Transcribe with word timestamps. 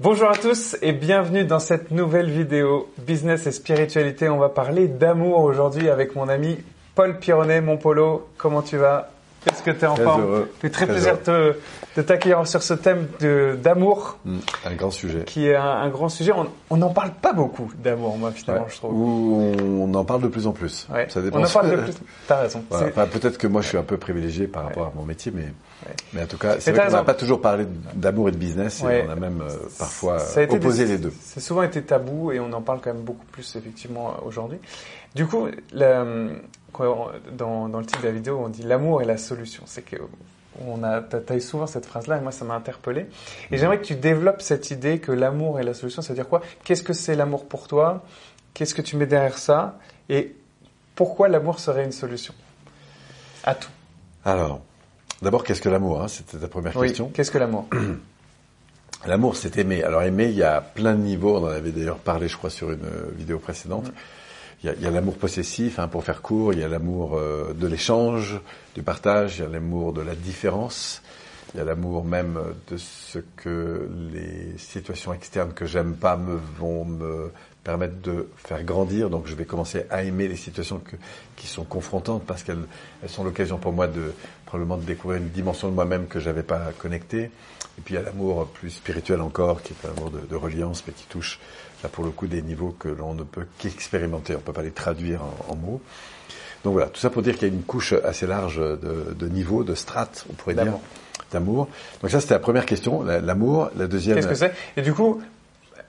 Bonjour 0.00 0.30
à 0.30 0.34
tous 0.34 0.76
et 0.80 0.92
bienvenue 0.92 1.44
dans 1.44 1.58
cette 1.58 1.90
nouvelle 1.90 2.30
vidéo 2.30 2.88
Business 3.06 3.46
et 3.46 3.52
Spiritualité. 3.52 4.28
On 4.30 4.38
va 4.38 4.48
parler 4.48 4.88
d'amour 4.88 5.40
aujourd'hui 5.40 5.90
avec 5.90 6.16
mon 6.16 6.28
ami 6.28 6.58
Paul 6.94 7.18
Pironnet, 7.18 7.60
mon 7.60 7.76
polo. 7.76 8.26
Comment 8.38 8.62
tu 8.62 8.78
vas? 8.78 9.10
Est-ce 9.50 9.62
que 9.62 9.70
tu 9.70 9.84
es 9.84 9.86
en 9.86 9.94
Très 9.94 10.04
forme? 10.04 10.22
heureux. 10.22 10.50
Très, 10.60 10.68
Très 10.70 10.86
plaisir 10.86 11.18
de, 11.26 11.56
de 11.96 12.02
t'accueillir 12.02 12.46
sur 12.46 12.62
ce 12.62 12.74
thème 12.74 13.08
d'amour 13.62 14.18
Mm, 14.24 14.38
Un 14.66 14.74
grand 14.74 14.90
sujet. 14.90 15.24
qui 15.24 15.46
est 15.48 15.56
un, 15.56 15.62
un 15.64 15.88
grand 15.90 16.08
sujet. 16.10 16.32
On 16.70 16.76
n'en 16.76 16.90
parle 16.90 17.10
pas 17.12 17.32
beaucoup 17.32 17.70
d'amour, 17.78 18.16
moi, 18.18 18.30
finalement, 18.32 18.64
Ouais. 18.64 18.70
je 18.70 18.76
trouve. 18.76 18.92
Où 18.94 19.52
on 19.82 19.94
en 19.94 20.04
parle 20.04 20.22
de 20.22 20.28
plus 20.28 20.46
en 20.46 20.52
plus. 20.52 20.86
Ouais. 20.92 21.06
Ça 21.10 21.20
dépend. 21.22 21.40
On 21.40 21.44
en 21.44 21.48
parle 21.50 21.70
de 21.72 21.76
plus. 21.76 21.94
T'as 22.26 22.40
raison. 22.40 22.62
Voilà. 22.70 22.88
Enfin, 22.88 23.06
peut-être 23.06 23.36
que 23.38 23.46
moi 23.46 23.60
je 23.62 23.68
suis 23.68 23.78
un 23.78 23.82
peu 23.82 23.96
privilégié 23.98 24.46
par 24.46 24.64
rapport 24.64 24.86
à 24.86 24.92
mon 24.94 25.04
métier, 25.04 25.32
mais, 25.34 25.44
mais 26.12 26.22
en 26.22 26.26
tout 26.26 26.38
cas, 26.38 26.60
c'est 26.60 26.72
vrai 26.72 26.86
qu'on 26.86 26.92
n'a 26.92 27.04
pas 27.04 27.14
toujours 27.14 27.40
parlé 27.40 27.66
d'amour 27.94 28.28
et 28.28 28.32
de 28.32 28.36
business, 28.36 28.82
Ouais. 28.82 29.00
et 29.00 29.04
on 29.06 29.10
a 29.10 29.14
même 29.16 29.40
euh, 29.42 29.56
parfois 29.78 30.18
Ça 30.18 30.40
a 30.40 30.42
été 30.44 30.56
opposé 30.56 30.84
des- 30.84 30.92
les 30.92 30.98
deux. 30.98 31.12
C'est 31.22 31.40
souvent 31.40 31.62
été 31.62 31.82
tabou 31.82 32.32
et 32.32 32.40
on 32.40 32.52
en 32.52 32.60
parle 32.62 32.80
quand 32.82 32.92
même 32.92 33.02
beaucoup 33.02 33.24
plus 33.26 33.56
effectivement 33.56 34.14
aujourd'hui. 34.24 34.58
Du 35.14 35.26
coup, 35.26 35.48
la- 35.72 36.04
dans, 37.32 37.68
dans 37.68 37.78
le 37.80 37.84
titre 37.86 38.00
de 38.02 38.06
la 38.06 38.12
vidéo, 38.12 38.40
on 38.44 38.48
dit 38.48 38.62
l'amour 38.62 39.02
est 39.02 39.04
la 39.06 39.16
solution. 39.18 39.64
C'est 39.66 39.82
que 39.82 39.96
on 40.66 40.82
a, 40.82 41.00
t'as, 41.00 41.36
eu 41.36 41.40
souvent 41.40 41.66
cette 41.66 41.86
phrase-là 41.86 42.18
et 42.18 42.20
moi 42.20 42.32
ça 42.32 42.44
m'a 42.44 42.54
interpellé. 42.54 43.06
Et 43.50 43.56
j'aimerais 43.58 43.78
que 43.78 43.84
tu 43.84 43.94
développes 43.94 44.42
cette 44.42 44.70
idée 44.70 44.98
que 44.98 45.12
l'amour 45.12 45.58
est 45.60 45.62
la 45.62 45.74
solution. 45.74 46.02
Ça 46.02 46.08
veut 46.10 46.14
dire 46.16 46.28
quoi? 46.28 46.42
Qu'est-ce 46.64 46.82
que 46.82 46.92
c'est 46.92 47.14
l'amour 47.14 47.46
pour 47.46 47.66
toi? 47.68 48.02
Qu'est-ce 48.54 48.74
que 48.74 48.82
tu 48.82 48.96
mets 48.96 49.06
derrière 49.06 49.38
ça? 49.38 49.78
Et 50.08 50.34
pourquoi 50.94 51.28
l'amour 51.28 51.60
serait 51.60 51.84
une 51.84 51.92
solution? 51.92 52.34
À 53.44 53.54
tout. 53.54 53.70
Alors, 54.24 54.60
d'abord, 55.22 55.44
qu'est-ce 55.44 55.60
que 55.60 55.68
l'amour 55.68 56.02
hein 56.02 56.08
C'était 56.08 56.38
ta 56.38 56.48
première 56.48 56.76
Oui. 56.76 56.88
question. 56.88 57.10
Qu'est-ce 57.12 57.30
que 57.30 57.38
l'amour 57.38 57.66
L'amour, 59.06 59.34
c'est 59.36 59.56
aimer. 59.56 59.82
Alors 59.82 60.02
aimer, 60.02 60.26
il 60.26 60.34
y 60.36 60.42
a 60.42 60.60
plein 60.60 60.94
de 60.94 61.00
niveaux. 61.00 61.38
On 61.38 61.44
en 61.44 61.46
avait 61.46 61.70
d'ailleurs 61.70 61.96
parlé, 61.98 62.28
je 62.28 62.36
crois, 62.36 62.50
sur 62.50 62.70
une 62.70 62.84
euh, 62.84 63.10
vidéo 63.16 63.38
précédente. 63.38 63.90
Il 64.62 64.66
y 64.66 64.68
a, 64.68 64.74
il 64.74 64.82
y 64.82 64.86
a 64.86 64.90
l'amour 64.90 65.16
possessif, 65.16 65.78
hein, 65.78 65.88
pour 65.88 66.04
faire 66.04 66.20
court. 66.20 66.52
Il 66.52 66.58
y 66.58 66.62
a 66.64 66.68
l'amour 66.68 67.16
euh, 67.16 67.54
de 67.54 67.66
l'échange, 67.66 68.38
du 68.74 68.82
partage. 68.82 69.38
Il 69.38 69.42
y 69.42 69.44
a 69.46 69.48
l'amour 69.48 69.94
de 69.94 70.02
la 70.02 70.14
différence. 70.14 71.00
Il 71.54 71.58
y 71.58 71.60
a 71.60 71.64
l'amour 71.64 72.04
même 72.04 72.38
de 72.68 72.76
ce 72.76 73.18
que 73.36 73.88
les 74.12 74.56
situations 74.56 75.12
externes 75.12 75.52
que 75.52 75.66
j'aime 75.66 75.94
pas 75.94 76.16
me 76.16 76.38
vont 76.58 76.84
me 76.84 77.32
permettre 77.64 78.00
de 78.02 78.28
faire 78.36 78.62
grandir. 78.62 79.10
Donc 79.10 79.26
je 79.26 79.34
vais 79.34 79.44
commencer 79.44 79.84
à 79.90 80.04
aimer 80.04 80.28
les 80.28 80.36
situations 80.36 80.80
qui 81.36 81.46
sont 81.48 81.64
confrontantes 81.64 82.22
parce 82.24 82.42
qu'elles 82.42 82.64
elles 83.02 83.08
sont 83.08 83.24
l'occasion 83.24 83.58
pour 83.58 83.72
moi 83.72 83.88
de 83.88 84.12
probablement 84.46 84.76
de 84.76 84.84
découvrir 84.84 85.20
une 85.20 85.30
dimension 85.30 85.68
de 85.68 85.74
moi-même 85.74 86.06
que 86.06 86.20
j'avais 86.20 86.44
pas 86.44 86.70
connectée. 86.78 87.24
Et 87.78 87.82
puis 87.84 87.94
il 87.94 87.96
y 87.96 88.00
a 88.00 88.02
l'amour 88.02 88.46
plus 88.48 88.70
spirituel 88.70 89.20
encore, 89.20 89.62
qui 89.62 89.72
est 89.72 89.88
un 89.88 89.90
amour 89.90 90.10
de, 90.10 90.36
reliance, 90.36 90.84
mais 90.86 90.92
qui 90.92 91.06
touche 91.06 91.40
là 91.82 91.88
pour 91.88 92.04
le 92.04 92.10
coup 92.10 92.26
des 92.26 92.42
niveaux 92.42 92.74
que 92.78 92.88
l'on 92.88 93.14
ne 93.14 93.24
peut 93.24 93.46
qu'expérimenter. 93.58 94.36
On 94.36 94.40
peut 94.40 94.52
pas 94.52 94.62
les 94.62 94.70
traduire 94.70 95.22
en, 95.48 95.56
mots. 95.56 95.80
Donc 96.62 96.74
voilà, 96.74 96.88
tout 96.88 97.00
ça 97.00 97.10
pour 97.10 97.22
dire 97.22 97.34
qu'il 97.34 97.48
y 97.48 97.50
a 97.50 97.54
une 97.54 97.62
couche 97.62 97.92
assez 97.92 98.26
large 98.26 98.58
de 98.58 99.28
niveaux, 99.28 99.64
de 99.64 99.74
strates, 99.74 100.26
on 100.30 100.34
pourrait 100.34 100.54
dire, 100.54 100.78
D'amour. 101.32 101.68
Donc 102.02 102.10
ça 102.10 102.20
c'était 102.20 102.34
la 102.34 102.40
première 102.40 102.66
question, 102.66 103.02
la- 103.02 103.20
l'amour. 103.20 103.70
La 103.76 103.86
deuxième, 103.86 104.16
Qu'est-ce 104.16 104.28
que 104.28 104.34
c'est? 104.34 104.52
Et 104.76 104.82
du 104.82 104.92
coup, 104.92 105.20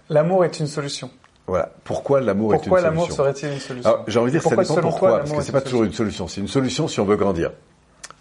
l'amour 0.09 0.45
est 0.45 0.59
une 0.59 0.67
solution. 0.67 1.09
voilà, 1.47 1.71
pourquoi 1.83 2.21
l'amour 2.21 2.53
est 2.53 2.57
une 2.57 2.61
Pourquoi 2.63 2.81
l'amour 2.81 3.05
solution? 3.11 3.23
serait-il 3.23 3.53
une 3.53 3.59
solution? 3.59 3.97
J'ai 4.07 4.19
envie 4.19 4.31
de 4.31 4.37
dire, 4.37 4.41
Pourquoi, 4.43 4.63
ça 4.63 4.73
dépend 4.75 4.81
pourquoi, 4.89 5.09
toi, 5.09 5.17
parce 5.19 5.31
que 5.31 5.37
est 5.37 5.41
c'est 5.41 5.51
pas 5.51 5.61
toujours 5.61 5.83
une 5.83 5.93
solution. 5.93 6.27
C'est 6.27 6.41
une 6.41 6.47
solution 6.47 6.87
si 6.87 6.99
on 6.99 7.05
veut 7.05 7.15
grandir. 7.15 7.51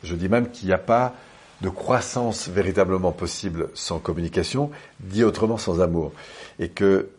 Je 0.02 0.14
dis 0.14 0.28
même 0.30 0.48
qu'il 0.50 0.68
n'y 0.68 0.72
a 0.74 0.78
pas 0.78 1.12
de 1.60 1.68
croissance 1.68 2.48
véritablement 2.48 3.12
possible 3.12 3.68
sans 3.74 3.98
communication, 3.98 4.70
dit 5.00 5.24
autrement 5.24 5.58
sans 5.58 5.82
amour. 5.82 6.12
Et 6.58 6.70
que, 6.70 7.10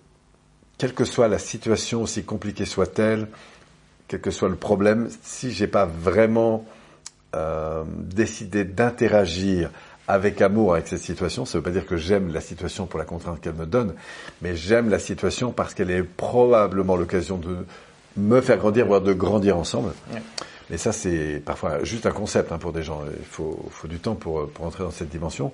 quelle 0.79 0.95
que 0.95 1.05
soit 1.05 1.27
la 1.27 1.37
situation, 1.37 2.01
aussi 2.01 2.23
compliquée 2.23 2.65
soit-elle, 2.65 3.27
quel 4.07 4.19
que 4.19 4.31
soit 4.31 4.49
le 4.49 4.55
problème, 4.55 5.09
si 5.21 5.51
j'ai 5.51 5.67
pas 5.67 5.85
vraiment 5.85 6.65
euh, 7.35 7.83
décidé 7.87 8.63
d'interagir 8.65 9.69
avec 10.11 10.41
amour 10.41 10.73
avec 10.73 10.87
cette 10.87 11.01
situation, 11.01 11.45
ça 11.45 11.57
ne 11.57 11.59
veut 11.59 11.63
pas 11.63 11.71
dire 11.71 11.85
que 11.85 11.95
j'aime 11.95 12.33
la 12.33 12.41
situation 12.41 12.85
pour 12.85 12.99
la 12.99 13.05
contrainte 13.05 13.39
qu'elle 13.39 13.55
me 13.55 13.65
donne, 13.65 13.93
mais 14.41 14.55
j'aime 14.57 14.89
la 14.89 14.99
situation 14.99 15.51
parce 15.51 15.73
qu'elle 15.73 15.89
est 15.89 16.03
probablement 16.03 16.97
l'occasion 16.97 17.37
de 17.37 17.65
me 18.17 18.41
faire 18.41 18.57
grandir, 18.57 18.85
voire 18.85 18.99
de 18.99 19.13
grandir 19.13 19.55
ensemble. 19.55 19.93
Ouais. 20.13 20.21
Mais 20.69 20.77
ça, 20.77 20.91
c'est 20.91 21.41
parfois 21.45 21.83
juste 21.83 22.05
un 22.05 22.11
concept 22.11 22.51
hein, 22.51 22.57
pour 22.57 22.73
des 22.73 22.83
gens. 22.83 23.01
Il 23.19 23.25
faut, 23.25 23.65
faut 23.71 23.87
du 23.87 23.99
temps 23.99 24.15
pour, 24.15 24.49
pour 24.49 24.65
entrer 24.65 24.83
dans 24.83 24.91
cette 24.91 25.09
dimension. 25.09 25.51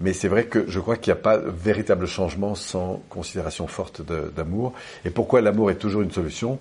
Mais 0.00 0.12
c'est 0.12 0.28
vrai 0.28 0.44
que 0.46 0.64
je 0.68 0.78
crois 0.78 0.96
qu'il 0.96 1.12
n'y 1.12 1.18
a 1.18 1.22
pas 1.22 1.38
de 1.38 1.50
véritable 1.50 2.06
changement 2.06 2.54
sans 2.54 3.02
considération 3.08 3.66
forte 3.66 4.02
d'amour. 4.02 4.72
Et 5.04 5.10
pourquoi 5.10 5.40
l'amour 5.40 5.70
est 5.70 5.76
toujours 5.76 6.02
une 6.02 6.12
solution? 6.12 6.60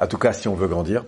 En 0.00 0.06
tout 0.06 0.18
cas, 0.18 0.32
si 0.32 0.48
on 0.48 0.54
veut 0.54 0.68
grandir. 0.68 1.04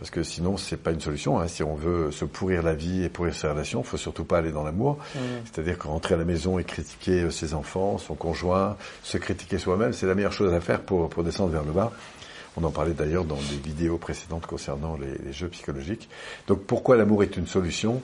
Parce 0.00 0.08
que 0.08 0.22
sinon, 0.22 0.56
c'est 0.56 0.78
pas 0.78 0.92
une 0.92 1.00
solution. 1.00 1.38
hein. 1.38 1.46
Si 1.46 1.62
on 1.62 1.74
veut 1.74 2.10
se 2.10 2.24
pourrir 2.24 2.62
la 2.62 2.72
vie 2.72 3.04
et 3.04 3.10
pourrir 3.10 3.34
ses 3.34 3.46
relations, 3.48 3.82
faut 3.82 3.98
surtout 3.98 4.24
pas 4.24 4.38
aller 4.38 4.50
dans 4.50 4.64
l'amour. 4.64 4.96
C'est-à-dire 5.44 5.78
que 5.78 5.86
rentrer 5.88 6.14
à 6.14 6.16
la 6.16 6.24
maison 6.24 6.58
et 6.58 6.64
critiquer 6.64 7.24
euh, 7.24 7.30
ses 7.30 7.52
enfants, 7.52 7.98
son 7.98 8.14
conjoint, 8.14 8.78
se 9.02 9.18
critiquer 9.18 9.58
soi-même, 9.58 9.92
c'est 9.92 10.06
la 10.06 10.14
meilleure 10.14 10.32
chose 10.32 10.54
à 10.54 10.60
faire 10.62 10.80
pour, 10.80 11.10
pour 11.10 11.22
descendre 11.22 11.50
vers 11.50 11.64
le 11.64 11.72
bas. 11.72 11.92
On 12.56 12.64
en 12.64 12.70
parlait 12.70 12.94
d'ailleurs 12.94 13.26
dans 13.26 13.36
des 13.36 13.58
vidéos 13.62 13.98
précédentes 13.98 14.46
concernant 14.46 14.96
les, 14.96 15.18
les 15.22 15.34
jeux 15.34 15.48
psychologiques. 15.48 16.08
Donc 16.48 16.62
pourquoi 16.62 16.96
l'amour 16.96 17.22
est 17.22 17.36
une 17.36 17.46
solution 17.46 18.00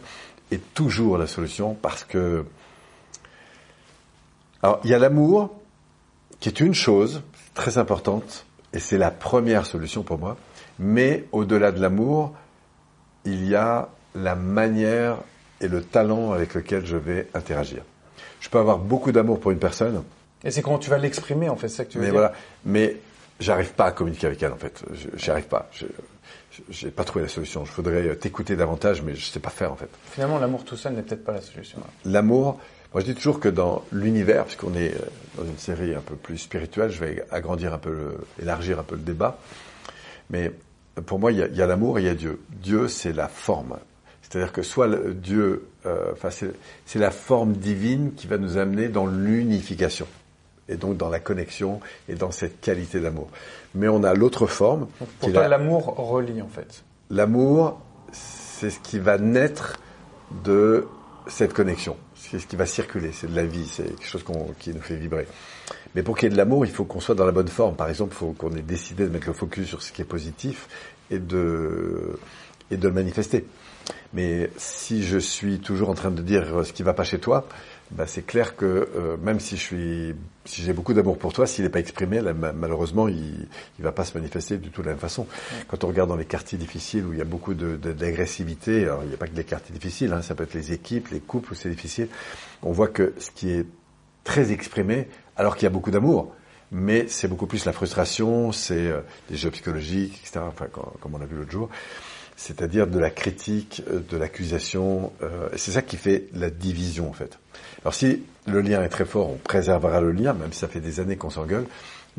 Est 0.51 0.75
toujours 0.75 1.17
la 1.17 1.27
solution? 1.27 1.73
Parce 1.81 2.05
que... 2.05 2.45
Alors 4.63 4.81
il 4.85 4.91
y 4.91 4.95
a 4.95 4.99
l'amour 4.99 5.51
qui 6.41 6.51
est 6.51 6.61
une 6.61 6.75
chose 6.75 7.23
très 7.55 7.79
importante 7.79 8.45
et 8.75 8.81
c'est 8.81 8.99
la 8.99 9.11
première 9.11 9.65
solution 9.65 10.03
pour 10.03 10.19
moi. 10.19 10.37
Mais 10.79 11.25
au-delà 11.33 11.73
de 11.73 11.81
l'amour, 11.81 12.35
il 13.25 13.47
y 13.49 13.55
a 13.55 13.89
la 14.15 14.35
manière 14.35 15.17
et 15.61 15.69
le 15.69 15.83
talent 15.83 16.33
avec 16.33 16.55
lequel 16.55 16.85
je 16.87 16.97
vais 16.97 17.29
interagir. 17.35 17.83
Je 18.41 18.49
peux 18.51 18.59
avoir 18.59 18.79
beaucoup 18.79 19.13
d'amour 19.13 19.41
pour 19.41 19.51
une 19.51 19.59
personne, 19.59 20.03
Et 20.45 20.51
c'est 20.51 20.63
comment 20.63 20.79
tu 20.79 20.91
vas 20.91 20.99
l'exprimer, 20.99 21.49
en 21.49 21.57
fait, 21.57 21.69
c'est 21.69 21.77
ça 21.79 21.85
que 21.85 21.91
tu 21.93 21.99
veux 21.99 22.05
mais 22.05 22.11
dire 22.11 22.21
voilà, 22.21 22.33
mais 22.65 22.97
j'arrive 23.41 23.73
pas 23.73 23.87
à 23.87 23.93
communiquer 23.93 24.27
avec 24.27 24.43
elle 24.43 24.53
en 24.53 24.57
fait. 24.57 24.83
Je- 24.93 25.09
J'y 25.17 25.31
arrive 25.31 25.47
pas. 25.47 25.69
Je 25.73 25.87
j'ai 26.71 26.91
pas 26.91 27.05
trouvé 27.05 27.23
la 27.25 27.29
solution. 27.29 27.67
Je 27.67 27.73
voudrais 27.73 28.17
t'écouter 28.17 28.57
davantage, 28.57 29.03
mais 29.03 29.15
je 29.15 29.27
sais 29.27 29.41
pas 29.41 29.51
faire 29.51 29.73
en 29.73 29.77
fait. 29.77 29.91
Finalement, 30.13 30.39
l'amour 30.39 30.65
tout 30.65 30.77
seul 30.77 30.95
n'est 30.95 31.03
peut-être 31.03 31.23
pas 31.25 31.33
la 31.33 31.43
solution. 31.43 31.79
L'amour, 32.07 32.59
moi 32.95 33.03
je 33.03 33.07
dis 33.07 33.15
toujours 33.15 33.41
que 33.41 33.49
dans 33.51 33.85
l'univers, 33.93 34.45
puisqu'on 34.45 34.75
est 34.75 34.95
euh, 34.95 34.99
dans 35.37 35.45
une 35.45 35.59
série 35.59 35.95
un 35.95 36.01
peu 36.01 36.15
plus 36.15 36.39
spirituelle, 36.39 36.91
je 36.91 36.99
vais 37.05 37.27
agrandir 37.31 37.75
un 37.75 37.79
peu, 37.79 37.91
le, 37.91 38.17
élargir 38.41 38.79
un 38.79 38.85
peu 38.85 38.95
le 38.95 39.03
débat. 39.03 39.37
Mais 40.31 40.51
pour 41.05 41.19
moi, 41.19 41.33
il 41.33 41.39
y 41.39 41.63
a, 41.63 41.67
l'amour 41.67 41.99
et 41.99 42.03
il 42.03 42.07
y 42.07 42.11
a 42.11 42.15
Dieu. 42.15 42.41
Dieu, 42.63 42.89
c'est 42.89 43.13
la 43.13 43.29
forme. 43.29 43.77
C'est-à-dire 44.23 44.53
que 44.53 44.63
soit 44.63 44.89
Dieu, 45.15 45.69
euh, 45.87 46.13
enfin 46.13 46.31
c'est 46.31 46.99
la 46.99 47.11
forme 47.13 47.53
divine 47.53 48.13
qui 48.15 48.27
va 48.27 48.39
nous 48.39 48.57
amener 48.59 48.89
dans 48.89 49.07
l'unification 49.07 50.07
et 50.69 50.75
donc 50.77 50.97
dans 50.97 51.09
la 51.09 51.21
connexion 51.21 51.81
et 52.09 52.15
dans 52.17 52.33
cette 52.33 52.61
qualité 52.61 52.99
d'amour. 52.99 53.29
Mais 53.75 53.87
on 53.89 54.03
a 54.03 54.15
l'autre 54.15 54.47
forme, 54.49 54.89
qui 54.99 55.05
Pour 55.21 55.33
toi, 55.33 55.43
la- 55.43 55.49
l'amour 55.59 55.95
relie, 55.97 56.43
en 56.43 56.49
fait. 56.49 56.83
L'amour, 57.11 57.81
c'est 58.11 58.71
ce 58.71 58.81
qui 58.81 58.99
va 58.99 59.17
naître 59.19 59.77
de 60.45 60.89
cette 61.27 61.53
connexion. 61.53 61.97
C'est 62.15 62.39
ce 62.39 62.47
qui 62.47 62.57
va 62.57 62.67
circuler. 62.67 63.11
C'est 63.13 63.31
de 63.31 63.37
la 63.37 63.45
vie. 63.45 63.67
C'est 63.67 63.85
quelque 63.85 64.07
chose 64.07 64.25
qui 64.59 64.71
nous 64.71 64.81
fait 64.81 64.97
vibrer. 64.97 65.27
Mais 65.95 66.03
pour 66.03 66.17
qu'il 66.17 66.29
y 66.29 66.29
ait 66.29 66.33
de 66.33 66.37
l'amour, 66.37 66.67
il 66.67 66.73
faut 66.73 66.85
qu'on 66.85 67.01
soit 67.01 67.15
dans 67.15 67.27
la 67.27 67.33
bonne 67.33 67.49
forme. 67.49 67.77
Par 67.77 67.89
exemple, 67.89 68.15
il 68.15 68.19
faut 68.19 68.33
qu'on 68.33 68.55
ait 68.55 68.63
décidé 68.63 69.05
de 69.05 69.11
mettre 69.11 69.27
le 69.27 69.33
focus 69.33 69.67
sur 69.67 69.83
ce 69.83 69.93
qui 69.93 70.03
est 70.03 70.07
positif 70.07 70.69
et 71.11 71.19
de, 71.19 72.19
et 72.71 72.77
de 72.77 72.89
le 72.89 72.95
manifester. 72.95 73.47
Mais 74.13 74.51
si 74.57 75.05
je 75.05 75.19
suis 75.19 75.59
toujours 75.61 75.91
en 75.91 75.95
train 75.95 76.11
de 76.11 76.23
dire 76.23 76.65
ce 76.65 76.73
qui 76.73 76.83
va 76.83 76.93
pas 76.93 77.05
chez 77.05 77.19
toi, 77.19 77.47
bah 77.93 78.07
c'est 78.07 78.23
clair 78.27 78.57
que 78.57 78.65
euh, 78.97 79.17
même 79.23 79.39
si 79.39 79.57
je 79.57 79.61
suis, 79.63 80.15
si 80.45 80.63
j'ai 80.63 80.73
beaucoup 80.73 80.93
d'amour 80.93 81.19
pour 81.19 81.33
toi, 81.33 81.47
s'il 81.47 81.65
n'est 81.65 81.71
pas 81.71 81.79
exprimé, 81.79 82.21
là, 82.21 82.35
ma- 82.35 82.53
malheureusement, 82.53 83.07
il, 83.07 83.47
il 83.79 83.85
va 83.85 83.93
pas 83.93 84.05
se 84.05 84.17
manifester 84.19 84.59
du 84.59 84.71
tout 84.71 84.83
de 84.83 84.87
la 84.87 84.93
même 84.93 85.01
façon. 85.01 85.27
Quand 85.69 85.85
on 85.85 85.89
regarde 85.89 86.09
dans 86.09 86.17
les 86.17 86.25
quartiers 86.25 86.59
difficiles 86.59 87.05
où 87.07 87.13
il 87.13 87.19
y 87.19 87.23
a 87.23 87.25
beaucoup 87.27 87.55
de- 87.55 87.77
de- 87.77 87.93
d'agressivité, 87.93 88.83
alors 88.85 89.03
il 89.05 89.09
n'y 89.09 89.15
a 89.15 89.19
pas 89.19 89.29
que 89.29 89.37
les 89.37 89.45
quartiers 89.45 89.73
difficiles, 89.73 90.13
hein, 90.13 90.23
ça 90.23 90.35
peut 90.35 90.43
être 90.45 90.55
les 90.55 90.73
équipes, 90.73 91.09
les 91.13 91.21
couples 91.21 91.53
où 91.53 91.55
c'est 91.55 91.71
difficile, 91.71 92.09
on 92.63 92.73
voit 92.73 92.89
que 92.89 93.15
ce 93.19 93.31
qui 93.31 93.51
est 93.51 93.67
très 94.25 94.51
exprimé, 94.51 95.07
alors 95.37 95.55
qu'il 95.55 95.65
y 95.65 95.67
a 95.67 95.71
beaucoup 95.71 95.93
d'amour, 95.93 96.35
mais 96.73 97.07
c'est 97.07 97.29
beaucoup 97.29 97.47
plus 97.47 97.65
la 97.67 97.73
frustration, 97.73 98.51
c'est 98.51 98.75
euh, 98.89 99.01
des 99.31 99.37
jeux 99.37 99.51
psychologiques, 99.53 100.19
etc. 100.25 100.41
Enfin, 100.49 100.67
comme 100.73 101.15
on 101.15 101.21
a 101.21 101.27
vu 101.27 101.37
l'autre 101.37 101.53
jour 101.53 101.69
c'est-à-dire 102.37 102.87
de 102.87 102.99
la 102.99 103.11
critique, 103.11 103.83
euh, 103.91 104.01
de 104.09 104.17
l'accusation. 104.17 105.13
euh, 105.23 105.49
c'est 105.57 105.73
ça 105.73 105.83
qui 105.83 105.97
fait 105.97 106.29
la 106.35 106.51
division 106.51 107.09
en 107.09 107.13
fait. 107.13 107.39
Alors 107.83 107.95
si 107.95 108.23
le 108.47 108.61
lien 108.61 108.83
est 108.83 108.89
très 108.89 109.05
fort, 109.05 109.31
on 109.31 109.37
préservera 109.37 110.01
le 110.01 110.13
lien, 110.13 110.35
même 110.35 110.53
si 110.53 110.61
ça 110.61 110.69
fait 110.69 110.81
des 110.81 111.01
années 111.01 111.17
qu'on 111.17 111.31
s'engueule. 111.31 111.67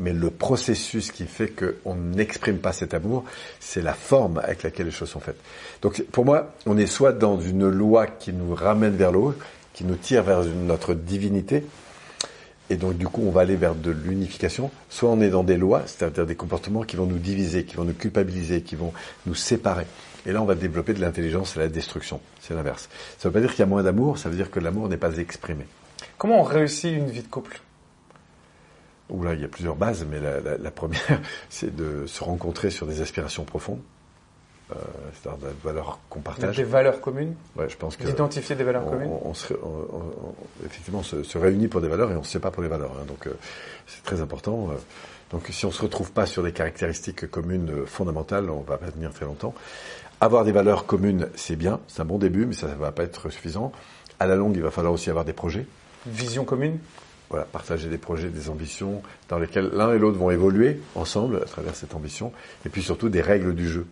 Mais 0.00 0.12
le 0.12 0.30
processus 0.30 1.10
qui 1.10 1.24
fait 1.24 1.48
qu'on 1.48 1.96
n'exprime 1.96 2.58
pas 2.58 2.72
cet 2.72 2.94
amour, 2.94 3.24
c'est 3.58 3.82
la 3.82 3.94
forme 3.94 4.38
avec 4.38 4.62
laquelle 4.62 4.86
les 4.86 4.92
choses 4.92 5.08
sont 5.08 5.18
faites. 5.18 5.40
Donc 5.82 6.04
pour 6.12 6.24
moi, 6.24 6.54
on 6.66 6.78
est 6.78 6.86
soit 6.86 7.12
dans 7.12 7.40
une 7.40 7.68
loi 7.68 8.06
qui 8.06 8.32
nous 8.32 8.54
ramène 8.54 8.94
vers 8.94 9.10
le 9.10 9.18
haut, 9.18 9.34
qui 9.74 9.84
nous 9.84 9.96
tire 9.96 10.22
vers 10.22 10.44
notre 10.44 10.94
divinité, 10.94 11.64
Et 12.70 12.76
donc, 12.76 12.96
du 12.98 13.06
coup, 13.06 13.22
on 13.24 13.30
va 13.30 13.42
aller 13.42 13.56
vers 13.56 13.74
de 13.74 13.90
l'unification. 13.90 14.70
Soit 14.90 15.08
on 15.08 15.20
est 15.20 15.30
dans 15.30 15.44
des 15.44 15.56
lois, 15.56 15.82
c'est-à-dire 15.86 16.26
des 16.26 16.34
comportements 16.34 16.82
qui 16.82 16.96
vont 16.96 17.06
nous 17.06 17.18
diviser, 17.18 17.64
qui 17.64 17.76
vont 17.76 17.84
nous 17.84 17.94
culpabiliser, 17.94 18.62
qui 18.62 18.76
vont 18.76 18.92
nous 19.26 19.34
séparer. 19.34 19.86
Et 20.26 20.32
là, 20.32 20.42
on 20.42 20.44
va 20.44 20.54
développer 20.54 20.92
de 20.92 21.00
l'intelligence 21.00 21.56
et 21.56 21.60
la 21.60 21.68
destruction. 21.68 22.20
C'est 22.40 22.54
l'inverse. 22.54 22.88
Ça 23.18 23.28
ne 23.28 23.32
veut 23.32 23.40
pas 23.40 23.46
dire 23.46 23.50
qu'il 23.50 23.60
y 23.60 23.62
a 23.62 23.66
moins 23.66 23.82
d'amour, 23.82 24.18
ça 24.18 24.28
veut 24.28 24.36
dire 24.36 24.50
que 24.50 24.60
l'amour 24.60 24.88
n'est 24.88 24.98
pas 24.98 25.16
exprimé. 25.16 25.64
Comment 26.18 26.40
on 26.40 26.44
réussit 26.44 26.92
une 26.92 27.08
vie 27.08 27.22
de 27.22 27.28
couple? 27.28 27.60
Oula, 29.08 29.32
il 29.32 29.40
y 29.40 29.44
a 29.44 29.48
plusieurs 29.48 29.76
bases, 29.76 30.06
mais 30.08 30.20
la, 30.20 30.58
la 30.58 30.70
première, 30.70 31.22
c'est 31.48 31.74
de 31.74 32.04
se 32.06 32.22
rencontrer 32.22 32.70
sur 32.70 32.86
des 32.86 33.00
aspirations 33.00 33.44
profondes. 33.44 33.80
Euh, 34.70 34.74
c'est-à-dire 35.14 35.48
des 35.48 35.54
valeurs 35.64 35.98
qu'on 36.10 36.20
partage. 36.20 36.56
Des 36.56 36.62
valeurs 36.62 37.00
communes 37.00 37.34
Ouais, 37.56 37.68
je 37.68 37.76
pense 37.76 37.96
que. 37.96 38.04
D'identifier 38.04 38.54
des 38.54 38.64
valeurs 38.64 38.86
on, 38.86 38.90
communes 38.90 39.10
on, 39.24 39.32
se, 39.32 39.54
on, 39.54 40.12
effectivement, 40.64 41.02
se, 41.02 41.22
se, 41.22 41.38
réunit 41.38 41.68
pour 41.68 41.80
des 41.80 41.88
valeurs 41.88 42.10
et 42.10 42.14
on 42.14 42.20
ne 42.20 42.24
se 42.24 42.32
sait 42.32 42.40
pas 42.40 42.50
pour 42.50 42.62
les 42.62 42.68
valeurs. 42.68 42.92
Hein, 43.00 43.04
donc, 43.06 43.26
euh, 43.26 43.32
c'est 43.86 44.02
très 44.02 44.20
important. 44.20 44.68
Euh. 44.70 44.74
donc, 45.30 45.46
si 45.50 45.64
on 45.64 45.70
se 45.70 45.80
retrouve 45.80 46.12
pas 46.12 46.26
sur 46.26 46.42
des 46.42 46.52
caractéristiques 46.52 47.30
communes 47.30 47.70
euh, 47.70 47.86
fondamentales, 47.86 48.50
on 48.50 48.60
va 48.60 48.76
pas 48.76 48.90
tenir 48.90 49.12
très 49.12 49.24
longtemps. 49.24 49.54
Avoir 50.20 50.44
des 50.44 50.52
valeurs 50.52 50.84
communes, 50.84 51.28
c'est 51.34 51.56
bien, 51.56 51.80
c'est 51.86 52.02
un 52.02 52.04
bon 52.04 52.18
début, 52.18 52.44
mais 52.44 52.54
ça 52.54 52.68
ne 52.68 52.74
va 52.74 52.92
pas 52.92 53.04
être 53.04 53.30
suffisant. 53.30 53.72
À 54.20 54.26
la 54.26 54.36
longue, 54.36 54.54
il 54.56 54.62
va 54.62 54.70
falloir 54.70 54.92
aussi 54.92 55.08
avoir 55.08 55.24
des 55.24 55.32
projets. 55.32 55.66
Vision 56.06 56.44
commune 56.44 56.78
voilà, 57.30 57.44
partager 57.44 57.88
des 57.88 57.98
projets, 57.98 58.28
des 58.28 58.48
ambitions, 58.48 59.02
dans 59.28 59.38
lesquels 59.38 59.68
l'un 59.72 59.92
et 59.92 59.98
l'autre 59.98 60.18
vont 60.18 60.30
évoluer 60.30 60.80
ensemble 60.94 61.36
à 61.36 61.44
travers 61.44 61.74
cette 61.74 61.94
ambition, 61.94 62.32
et 62.64 62.70
puis 62.70 62.82
surtout 62.82 63.10
des 63.10 63.20
règles 63.20 63.54
du 63.54 63.68
jeu. 63.68 63.86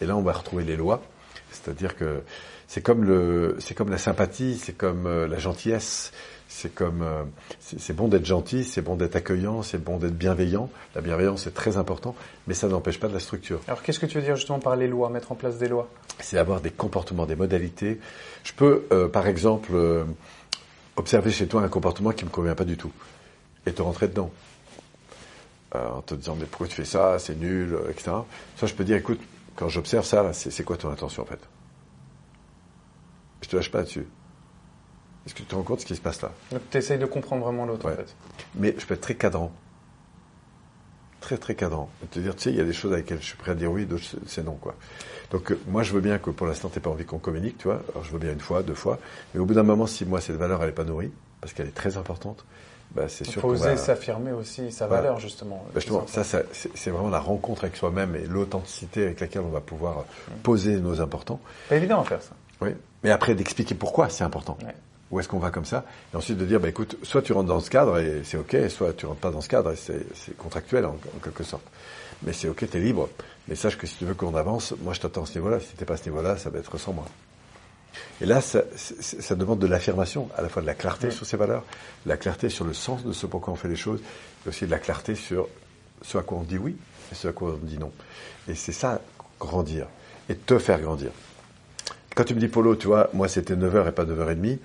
Et 0.00 0.06
là, 0.06 0.16
on 0.16 0.22
va 0.22 0.32
retrouver 0.32 0.64
les 0.64 0.76
lois, 0.76 1.02
c'est-à-dire 1.50 1.96
que 1.96 2.22
c'est 2.68 2.82
comme 2.82 3.04
le, 3.04 3.56
c'est 3.58 3.74
comme 3.74 3.90
la 3.90 3.98
sympathie, 3.98 4.56
c'est 4.56 4.76
comme 4.76 5.06
euh, 5.06 5.26
la 5.26 5.38
gentillesse, 5.38 6.12
c'est 6.50 6.74
comme, 6.74 7.02
euh, 7.02 7.22
c'est 7.60 7.94
bon 7.94 8.08
d'être 8.08 8.26
gentil, 8.26 8.64
c'est 8.64 8.82
bon 8.82 8.96
d'être 8.96 9.14
accueillant, 9.14 9.62
c'est 9.62 9.82
bon 9.82 9.98
d'être 9.98 10.18
bienveillant. 10.18 10.68
La 10.96 11.00
bienveillance 11.00 11.46
est 11.46 11.52
très 11.52 11.76
important, 11.76 12.16
mais 12.48 12.54
ça 12.54 12.66
n'empêche 12.66 12.98
pas 12.98 13.06
de 13.06 13.14
la 13.14 13.20
structure. 13.20 13.60
Alors, 13.68 13.82
qu'est-ce 13.82 14.00
que 14.00 14.06
tu 14.06 14.18
veux 14.18 14.24
dire 14.24 14.34
justement 14.34 14.58
par 14.58 14.74
les 14.74 14.88
lois, 14.88 15.10
mettre 15.10 15.30
en 15.30 15.36
place 15.36 15.58
des 15.58 15.68
lois? 15.68 15.88
C'est 16.18 16.38
avoir 16.38 16.60
des 16.60 16.72
comportements, 16.72 17.24
des 17.24 17.36
modalités. 17.36 18.00
Je 18.42 18.52
peux, 18.52 18.84
euh, 18.90 19.08
par 19.08 19.28
exemple, 19.28 19.70
euh, 19.74 20.04
observer 20.96 21.30
chez 21.30 21.46
toi 21.46 21.62
un 21.62 21.68
comportement 21.68 22.10
qui 22.10 22.24
me 22.24 22.30
convient 22.30 22.56
pas 22.56 22.64
du 22.64 22.76
tout 22.76 22.92
et 23.64 23.72
te 23.72 23.80
rentrer 23.80 24.08
dedans. 24.08 24.32
Euh, 25.76 25.88
en 25.88 26.02
te 26.02 26.14
disant 26.14 26.36
mais 26.38 26.46
pourquoi 26.46 26.66
tu 26.66 26.74
fais 26.74 26.84
ça, 26.84 27.20
c'est 27.20 27.38
nul, 27.38 27.78
etc. 27.90 28.10
Ça 28.56 28.66
je 28.66 28.74
peux 28.74 28.82
dire 28.82 28.96
écoute, 28.96 29.20
quand 29.60 29.68
j'observe 29.68 30.04
ça, 30.04 30.32
c'est 30.32 30.64
quoi 30.64 30.76
ton 30.76 30.90
intention 30.90 31.22
en 31.22 31.26
fait? 31.26 31.38
Je 33.42 33.48
te 33.48 33.56
lâche 33.56 33.70
pas 33.70 33.78
là-dessus. 33.78 34.06
Est-ce 35.26 35.34
que 35.34 35.40
tu 35.40 35.44
te 35.46 35.54
rends 35.54 35.62
compte 35.62 35.76
de 35.76 35.80
ce 35.82 35.86
qui 35.86 35.94
se 35.94 36.00
passe 36.00 36.20
là? 36.22 36.32
Donc 36.50 36.62
tu 36.70 36.78
essayes 36.78 36.98
de 36.98 37.06
comprendre 37.06 37.44
vraiment 37.44 37.66
l'autre 37.66 37.86
Ouais. 37.86 37.92
en 37.92 37.96
fait. 37.96 38.16
Mais 38.54 38.74
je 38.78 38.84
peux 38.86 38.94
être 38.94 39.00
très 39.02 39.14
cadrant. 39.14 39.52
Très 41.20 41.36
très 41.36 41.54
cadrant. 41.54 41.90
Te 42.10 42.18
dire, 42.18 42.34
tu 42.34 42.44
sais, 42.44 42.50
il 42.50 42.56
y 42.56 42.60
a 42.60 42.64
des 42.64 42.72
choses 42.72 42.92
avec 42.94 43.04
lesquelles 43.04 43.20
je 43.22 43.26
suis 43.28 43.36
prêt 43.36 43.52
à 43.52 43.54
dire 43.54 43.70
oui, 43.70 43.84
d'autres 43.84 44.04
c'est- 44.04 44.26
c'est 44.26 44.42
non, 44.42 44.54
quoi. 44.54 44.74
Donc 45.30 45.52
euh, 45.52 45.60
moi 45.68 45.82
je 45.82 45.92
veux 45.92 46.00
bien 46.00 46.18
que 46.18 46.30
pour 46.30 46.46
l'instant 46.46 46.70
t'aies 46.70 46.80
pas 46.80 46.90
envie 46.90 47.04
qu'on 47.04 47.18
communique, 47.18 47.58
tu 47.58 47.68
vois. 47.68 47.82
Alors 47.92 48.02
je 48.04 48.10
veux 48.12 48.18
bien 48.18 48.32
une 48.32 48.40
fois, 48.40 48.62
deux 48.62 48.74
fois. 48.74 48.98
Mais 49.34 49.40
au 49.40 49.44
bout 49.44 49.52
d'un 49.54 49.62
moment, 49.62 49.86
si 49.86 50.06
moi 50.06 50.20
cette 50.22 50.36
valeur 50.36 50.62
elle 50.62 50.70
est 50.70 50.72
pas 50.72 50.84
nourrie, 50.84 51.12
parce 51.42 51.52
qu'elle 51.52 51.68
est 51.68 51.74
très 51.74 51.98
importante, 51.98 52.44
bah, 52.94 53.08
c'est 53.08 53.24
Il 53.26 53.30
sûr 53.30 53.40
faut 53.42 53.48
qu'on 53.48 53.54
oser 53.54 53.70
va... 53.70 53.76
s'affirmer 53.76 54.32
aussi 54.32 54.72
sa 54.72 54.86
Voilà. 54.86 55.02
valeur 55.02 55.20
justement. 55.20 55.62
Bah, 55.66 55.72
justement, 55.80 56.06
ça, 56.06 56.24
ça, 56.24 56.42
c'est 56.74 56.90
vraiment 56.90 57.10
la 57.10 57.20
rencontre 57.20 57.64
avec 57.64 57.76
soi-même 57.76 58.16
et 58.16 58.26
l'authenticité 58.26 59.04
avec 59.04 59.20
laquelle 59.20 59.42
on 59.42 59.50
va 59.50 59.60
pouvoir 59.60 59.98
Mm. 60.28 60.32
poser 60.42 60.76
nos 60.80 61.00
importants. 61.00 61.40
Pas 61.68 61.76
évident 61.76 62.00
à 62.00 62.04
faire 62.04 62.22
ça. 62.22 62.32
Oui. 62.60 62.70
Mais 63.04 63.10
après 63.10 63.34
d'expliquer 63.34 63.74
pourquoi 63.74 64.08
c'est 64.10 64.24
important. 64.24 64.58
Ouais. 64.64 64.74
Où 65.10 65.18
est-ce 65.18 65.28
qu'on 65.28 65.38
va 65.40 65.50
comme 65.50 65.64
ça 65.64 65.84
Et 66.12 66.16
ensuite 66.16 66.36
de 66.38 66.44
dire, 66.44 66.60
bah, 66.60 66.68
écoute, 66.68 66.96
soit 67.02 67.22
tu 67.22 67.32
rentres 67.32 67.48
dans 67.48 67.58
ce 67.60 67.70
cadre 67.70 67.98
et 67.98 68.22
c'est 68.24 68.36
ok, 68.36 68.56
soit 68.68 68.92
tu 68.92 69.06
rentres 69.06 69.20
pas 69.20 69.30
dans 69.32 69.40
ce 69.40 69.48
cadre 69.48 69.72
et 69.72 69.76
c'est 69.76 70.36
contractuel 70.36 70.84
en, 70.84 70.90
en 70.90 71.18
quelque 71.22 71.42
sorte. 71.42 71.64
Mais 72.22 72.32
c'est 72.32 72.48
ok, 72.48 72.68
t'es 72.70 72.78
libre. 72.78 73.08
Mais 73.48 73.54
sache 73.56 73.76
que 73.78 73.86
si 73.86 73.96
tu 73.96 74.04
veux 74.04 74.14
qu'on 74.14 74.34
avance, 74.36 74.74
moi 74.82 74.92
je 74.92 75.00
t'attends 75.00 75.22
à 75.22 75.26
ce 75.26 75.34
niveau-là. 75.38 75.58
Si 75.58 75.74
t'es 75.74 75.84
pas 75.84 75.94
à 75.94 75.96
ce 75.96 76.04
niveau-là, 76.08 76.36
ça 76.36 76.50
va 76.50 76.58
être 76.60 76.76
sans 76.78 76.92
moi. 76.92 77.06
Et 78.20 78.26
là, 78.26 78.40
ça, 78.40 78.62
demande 79.34 79.58
de 79.58 79.66
l'affirmation, 79.66 80.28
à 80.36 80.42
la 80.42 80.48
fois 80.48 80.62
de 80.62 80.66
la 80.66 80.74
clarté 80.74 81.10
sur 81.10 81.26
ces 81.26 81.36
valeurs, 81.36 81.64
de 82.04 82.08
la 82.08 82.16
clarté 82.16 82.48
sur 82.48 82.64
le 82.64 82.74
sens 82.74 83.04
de 83.04 83.12
ce 83.12 83.26
pourquoi 83.26 83.52
on 83.52 83.56
fait 83.56 83.68
les 83.68 83.76
choses, 83.76 84.00
et 84.44 84.48
aussi 84.48 84.66
de 84.66 84.70
la 84.70 84.78
clarté 84.78 85.14
sur 85.14 85.48
ce 86.02 86.18
à 86.18 86.22
quoi 86.22 86.38
on 86.38 86.42
dit 86.42 86.58
oui 86.58 86.76
et 87.12 87.14
ce 87.14 87.28
à 87.28 87.32
quoi 87.32 87.56
on 87.60 87.66
dit 87.66 87.78
non. 87.78 87.92
Et 88.48 88.54
c'est 88.54 88.72
ça, 88.72 89.00
grandir, 89.38 89.86
et 90.28 90.34
te 90.34 90.58
faire 90.58 90.80
grandir. 90.80 91.10
Quand 92.14 92.24
tu 92.24 92.34
me 92.34 92.40
dis 92.40 92.48
Polo, 92.48 92.76
tu 92.76 92.86
vois, 92.86 93.08
moi 93.12 93.28
c'était 93.28 93.54
9h 93.54 93.88
et 93.88 93.92
pas 93.92 94.04
9h30, 94.04 94.58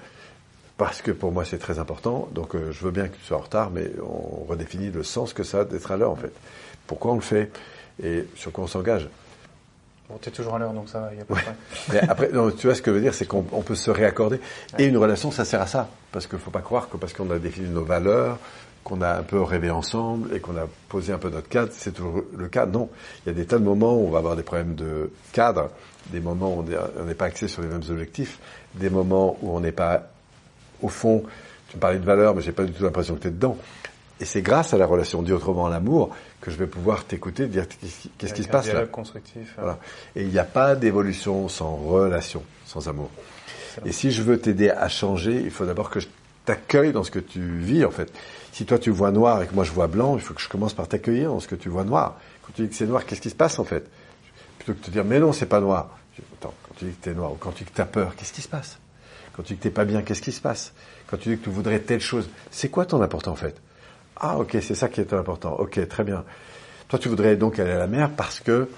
parce 0.78 1.01
que 1.01 1.12
pour 1.12 1.31
moi 1.31 1.45
c'est 1.45 1.57
très 1.57 1.80
important, 1.80 2.28
donc 2.33 2.56
euh, 2.56 2.71
je 2.71 2.83
veux 2.83 2.92
bien 2.92 3.07
que 3.07 3.16
tu 3.16 3.24
sois 3.24 3.38
en 3.38 3.42
retard, 3.42 3.71
mais 3.71 3.92
on 4.01 4.44
redéfinit 4.44 4.92
le 4.92 5.04
sens 5.04 5.33
que 5.33 5.44
ça 5.44 5.62
a 5.62 5.66
d'être 5.66 5.92
à 5.92 5.98
l'heure 5.98 6.12
en 6.12 6.16
fait. 6.16 6.33
Pourquoi 6.88 7.13
on 7.13 7.16
le 7.16 7.21
fait 7.21 7.51
et 8.04 8.28
sur 8.36 8.51
quoi 8.51 8.66
on 8.66 8.68
s'engage. 8.68 9.07
Bon, 10.10 10.18
t'es 10.22 10.30
toujours 10.31 10.56
à 10.56 10.60
l'heure 10.60 10.72
donc 10.74 10.88
ça 10.88 11.00
va, 11.00 11.10
il 11.13 11.22
a 11.22 11.25
pas 11.25 11.34
de 11.34 11.40
problème. 11.40 11.56
Mais 11.94 12.10
après, 12.10 12.30
non, 12.31 12.52
tu 12.52 12.68
vois 12.68 12.75
ce 12.75 12.81
que 12.81 12.92
je 12.92 12.96
veux 12.96 13.02
dire, 13.02 13.13
c'est 13.13 13.25
qu'on 13.25 13.44
on 13.52 13.62
peut 13.62 13.75
se 13.75 13.90
réaccorder. 13.90 14.40
Et 14.78 14.86
une 14.86 14.98
relation, 14.98 15.31
ça 15.31 15.46
sert 15.46 15.62
à 15.62 15.68
ça. 15.68 15.88
Parce 16.12 16.28
qu'il 16.28 16.38
faut 16.40 16.52
pas 16.52 16.62
croire 16.62 16.90
que 16.90 16.98
parce 16.98 17.13
qu'on 17.13 17.30
a 17.31 17.40
défini 17.40 17.69
nos 17.69 17.84
valeurs, 17.84 18.38
qu'on 18.84 19.02
a 19.02 19.16
un 19.18 19.24
peu 19.24 19.42
rêvé 19.42 19.72
ensemble 19.72 20.34
et 20.36 20.40
qu'on 20.40 20.56
a 20.57 20.68
posé 20.90 21.12
un 21.12 21.18
peu 21.18 21.30
notre 21.30 21.50
cadre, 21.50 21.72
c'est 21.74 21.92
toujours 21.92 22.22
le 22.38 22.48
cas. 22.48 22.68
Non. 22.68 22.90
Il 23.25 23.30
y 23.30 23.31
a 23.31 23.34
des 23.34 23.46
tas 23.48 23.57
de 23.57 23.63
moments 23.63 23.96
où 23.96 24.06
on 24.07 24.12
va 24.12 24.19
avoir 24.19 24.36
des 24.36 24.44
problèmes 24.44 24.75
de 24.75 25.12
cadre, 25.31 25.69
des 26.12 26.19
moments 26.19 26.54
où 26.54 26.63
on 26.68 26.72
est- 26.72 26.78
on 27.02 27.06
n'est 27.06 27.16
pas 27.16 27.25
axé 27.25 27.48
sur 27.48 27.63
les 27.63 27.68
mêmes 27.68 27.81
objectifs, 27.90 28.38
des 28.75 28.92
moments 28.92 29.38
où 29.42 29.56
on 29.56 29.60
n'est 29.60 29.72
pas, 29.72 30.04
au 30.84 30.88
fond, 30.88 31.24
tu 31.69 31.78
me 31.78 31.81
parlais 31.81 31.98
de 31.98 32.06
valeurs, 32.06 32.36
mais 32.36 32.44
j'ai 32.44 32.52
pas 32.52 32.63
du 32.63 32.74
tout 32.74 32.84
l'impression 32.84 33.16
que 33.16 33.22
tu 33.22 33.28
es 33.30 33.31
dedans. 33.31 33.57
Et 34.19 34.25
c'est 34.25 34.44
grâce 34.44 34.72
à 34.74 34.78
la 34.78 34.86
relation, 34.86 35.24
dit 35.24 35.34
autrement 35.34 35.68
l'amour, 35.68 36.16
que 36.45 36.51
je 36.51 36.57
vais 36.57 36.68
pouvoir 36.68 37.06
t'écouter, 37.06 37.47
dire 37.47 37.65
qu'est-ce 38.19 38.33
qui, 38.36 38.44
se 38.44 38.47
passe 38.47 38.71
là. 38.71 38.86
constructif. 38.86 39.56
Voilà. 39.57 39.80
Et 40.15 40.21
il 40.21 40.30
n'y 40.30 40.38
a 40.38 40.44
pas 40.44 40.75
d'évolution 40.75 41.50
sans 41.50 41.75
relation, 41.75 42.44
sans 42.68 42.88
amour. 42.88 43.09
Et 43.83 43.92
si 43.92 44.12
je 44.12 44.21
veux 44.21 44.39
t'aider 44.39 44.69
à 44.69 44.88
changer, 44.88 45.42
il 45.44 45.50
faut 45.50 45.65
d'abord 45.65 45.89
que 45.89 46.00
je 46.00 46.07
t'accueille 46.45 46.94
dans 46.94 47.03
ce 47.03 47.09
que 47.09 47.18
tu 47.18 47.42
vis, 47.57 47.83
en 47.83 47.89
fait. 47.89 48.13
Si 48.51 48.63
toi 48.68 48.77
tu 48.77 48.92
vois 48.92 49.09
noir 49.09 49.42
et 49.42 49.47
que 49.47 49.56
moi 49.56 49.63
je 49.63 49.71
vois 49.71 49.88
blanc, 49.88 50.15
il 50.18 50.21
faut 50.21 50.36
que 50.36 50.42
je 50.42 50.47
commence 50.47 50.75
par 50.75 50.88
t'accueillir 50.88 51.30
dans 51.31 51.39
ce 51.39 51.47
que 51.47 51.56
tu 51.56 51.68
vois 51.68 51.83
noir. 51.83 52.19
Quand 52.44 52.53
tu 52.53 52.62
dis 52.62 52.69
que 52.69 52.75
c'est 52.75 52.86
noir, 52.86 53.07
qu'est-ce 53.07 53.21
qui 53.21 53.31
se 53.31 53.36
passe, 53.36 53.57
en 53.57 53.65
fait? 53.65 53.89
Plutôt 54.59 54.74
que 54.74 54.80
de 54.81 54.86
te 54.86 54.92
dire, 54.92 55.03
mais 55.03 55.19
non, 55.19 55.33
c'est 55.33 55.47
pas 55.47 55.59
noir. 55.59 55.97
Je 56.13 56.21
dis, 56.21 56.27
Attends, 56.39 56.53
quand 56.68 56.75
tu 56.77 56.86
dis 56.86 56.92
que 56.92 57.03
t'es 57.03 57.13
noir, 57.15 57.31
ou 57.33 57.38
quand 57.38 57.53
tu 57.53 57.63
dis 57.63 57.71
que 57.71 57.75
t'as 57.75 57.86
peur, 57.86 58.15
qu'est-ce 58.15 58.33
qui 58.33 58.44
se 58.44 58.47
passe? 58.47 58.77
Quand 59.36 59.42
tu 59.42 59.53
dis 59.53 59.57
que 59.57 59.63
t'es 59.63 59.71
pas 59.71 59.83
bien, 59.83 60.03
qu'est-ce 60.03 60.21
qui 60.21 60.31
se 60.31 60.42
passe? 60.42 60.74
Quand 61.07 61.18
tu 61.18 61.30
dis 61.30 61.38
que 61.39 61.45
tu 61.45 61.50
voudrais 61.50 61.80
telle 61.80 62.01
chose, 62.01 62.30
c'est 62.51 62.69
quoi 62.69 62.86
ton 62.86 63.01
important, 63.01 63.31
en 63.31 63.36
fait? 63.36 63.59
Ah, 64.18 64.38
ok, 64.38 64.57
c'est 64.62 64.76
ça 64.76 64.88
qui 64.88 65.02
est 65.02 65.14
important. 65.14 65.56
Ok, 65.60 65.88
très 65.88 66.04
bien. 66.04 66.24
Toi, 66.88 67.00
tu 67.00 67.10
voudrais 67.10 67.36
donc 67.36 67.60
aller 67.60 67.72
à 67.72 67.80
la 67.80 67.88
mer 67.88 68.12
parce 68.16 68.40
que 68.40 68.69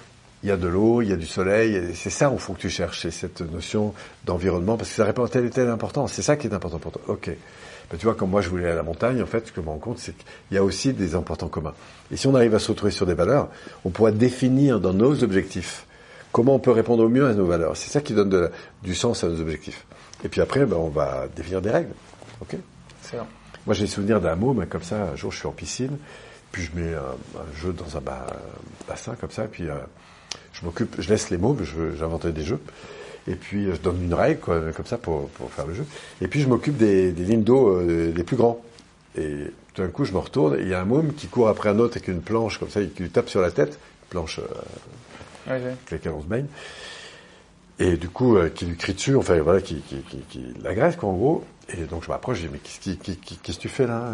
il 0.44 0.50
y 0.50 0.52
a 0.52 0.58
de 0.58 0.68
l'eau, 0.68 1.02
il 1.02 1.10
y 1.10 1.14
a 1.14 1.16
du 1.16 1.26
soleil, 1.26 1.96
c'est 1.96 2.12
ça 2.12 2.30
au 2.30 2.38
fond 2.38 2.54
que 2.54 2.60
tu 2.60 2.70
cherches, 2.70 3.10
cette 3.10 3.42
notion 3.42 3.94
d'environnement, 4.26 4.78
parce 4.78 4.90
que 4.90 4.96
ça 4.96 5.04
répond 5.04 5.24
à 5.24 5.30
telle 5.30 5.46
et 5.46 5.50
telle 5.50 5.70
importance. 5.70 6.14
C'est 6.14 6.22
ça 6.22 6.36
qui 6.36 6.48
est 6.48 6.54
important 6.54 6.78
pour 6.78 6.92
toi. 6.92 7.02
Ok. 7.08 7.32
Ben, 7.90 7.98
tu 7.98 8.06
vois, 8.06 8.16
comme 8.16 8.30
moi 8.30 8.42
je 8.42 8.50
voulais 8.50 8.66
aller 8.66 8.74
à 8.74 8.76
la 8.76 8.84
montagne, 8.84 9.22
en 9.22 9.26
fait, 9.26 9.48
ce 9.48 9.52
que 9.52 9.62
je 9.62 9.66
me 9.66 9.72
rends 9.72 9.80
compte, 9.80 9.98
c'est 9.98 10.16
qu'il 10.16 10.56
y 10.56 10.58
a 10.58 10.64
aussi 10.64 10.94
des 10.94 11.16
importants 11.16 11.48
communs. 11.48 11.74
Et 12.12 12.18
si 12.18 12.28
on 12.28 12.36
arrive 12.36 12.54
à 12.54 12.60
se 12.60 12.68
retrouver 12.70 12.92
sur 12.92 13.06
des 13.06 13.14
valeurs, 13.14 13.50
on 13.84 13.90
pourra 13.90 14.12
définir 14.12 14.80
dans 14.80 14.94
nos 14.94 15.24
objectifs 15.24 15.86
comment 16.32 16.56
on 16.56 16.60
peut 16.60 16.72
répondre 16.72 17.04
au 17.04 17.10
mieux 17.10 17.26
à 17.26 17.34
nos 17.34 17.46
valeurs. 17.46 17.76
C'est 17.76 17.90
ça 17.90 18.02
qui 18.02 18.14
donne 18.14 18.50
du 18.84 18.94
sens 18.94 19.24
à 19.24 19.30
nos 19.30 19.40
objectifs. 19.40 19.86
Et 20.24 20.30
puis 20.30 20.42
après, 20.42 20.66
ben, 20.66 20.78
on 20.78 20.90
va 20.90 21.28
définir 21.36 21.62
des 21.62 21.72
règles. 21.72 21.94
Ok? 22.42 22.56
Excellent. 23.02 23.28
Moi, 23.68 23.76
j'ai 23.76 23.86
souvenir 23.86 24.20
d'un 24.22 24.36
môme, 24.36 24.66
comme 24.66 24.82
ça, 24.82 25.10
un 25.12 25.16
jour, 25.16 25.32
je 25.32 25.38
suis 25.38 25.48
en 25.48 25.52
piscine, 25.52 25.98
puis 26.52 26.64
je 26.64 26.72
mets 26.80 26.94
un, 26.96 27.40
un 27.40 27.56
jeu 27.62 27.74
dans 27.74 27.98
un 27.98 28.02
ba- 28.02 28.26
bassin, 28.88 29.14
comme 29.20 29.30
ça, 29.30 29.44
puis 29.44 29.68
euh, 29.70 29.76
je 30.54 30.66
m'occupe, 30.66 30.96
je 31.00 31.10
laisse 31.10 31.30
les 31.30 31.38
mômes, 31.38 31.60
j'inventais 31.98 32.32
des 32.32 32.44
jeux, 32.46 32.60
et 33.28 33.36
puis 33.36 33.66
euh, 33.68 33.76
je 33.76 33.82
donne 33.82 34.02
une 34.02 34.14
règle, 34.14 34.40
quoi, 34.40 34.60
comme 34.76 34.86
ça, 34.86 34.98
pour, 34.98 35.28
pour 35.30 35.52
faire 35.52 35.68
le 35.68 35.74
jeu, 35.74 35.86
et 36.22 36.28
puis 36.28 36.40
je 36.42 36.48
m'occupe 36.48 36.78
des, 36.78 37.12
des 37.12 37.24
lignes 37.26 37.44
d'eau 37.44 37.76
euh, 37.76 38.12
les 38.16 38.24
plus 38.24 38.38
grands. 38.38 38.64
Et 39.18 39.52
tout 39.74 39.82
d'un 39.82 39.90
coup, 39.90 40.06
je 40.06 40.14
me 40.14 40.20
retourne, 40.20 40.56
et 40.58 40.62
il 40.62 40.68
y 40.70 40.74
a 40.74 40.80
un 40.82 40.86
môme 40.86 41.14
qui 41.14 41.28
court 41.28 41.50
après 41.50 41.70
un 41.70 41.80
autre 41.80 41.98
avec 41.98 42.08
une 42.08 42.22
planche, 42.22 42.60
comme 42.60 42.70
ça, 42.70 42.82
et 42.82 42.88
qui 42.88 43.04
lui 43.04 43.10
tape 43.10 43.28
sur 43.30 43.42
la 43.42 43.52
tête, 43.52 43.78
planche 44.10 44.40
euh, 44.40 44.44
Ouais, 45.52 45.54
avec 45.56 45.92
laquelle 45.92 46.14
on 46.14 46.22
se 46.22 46.28
baigne, 46.28 46.46
et 47.80 47.98
du 47.98 48.10
coup, 48.10 48.38
euh, 48.38 48.50
qui 48.50 48.66
lui 48.66 48.78
crie 48.78 48.94
dessus, 48.94 49.16
enfin 49.16 49.38
voilà, 49.42 49.62
qui, 49.62 49.82
qui, 49.82 49.98
qui, 49.98 50.18
qui 50.30 50.46
l'agresse 50.64 50.96
quoi 50.96 51.10
en 51.10 51.14
gros. 51.14 51.44
Et 51.70 51.84
donc 51.86 52.04
je 52.04 52.10
m'approche, 52.10 52.38
je 52.38 52.48
dis 52.48 52.54
mais 52.54 52.60
qu'est-ce, 52.60 53.58
que 53.58 53.62
tu 53.62 53.70
fais 53.70 53.88
là 53.88 54.14